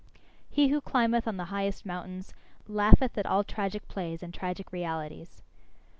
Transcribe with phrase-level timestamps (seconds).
[0.49, 2.33] He who climbeth on the highest mountains,
[2.67, 5.43] laugheth at all tragic plays and tragic realities.